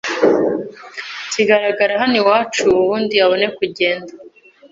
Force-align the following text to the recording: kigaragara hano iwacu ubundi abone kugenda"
kigaragara 1.31 1.93
hano 2.01 2.15
iwacu 2.21 2.63
ubundi 2.81 3.15
abone 3.25 3.47
kugenda" 3.57 4.11